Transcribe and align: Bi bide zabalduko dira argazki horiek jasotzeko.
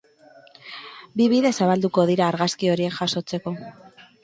Bi 1.21 1.27
bide 1.35 1.51
zabalduko 1.59 2.07
dira 2.13 2.27
argazki 2.31 2.73
horiek 2.75 2.99
jasotzeko. 3.03 3.57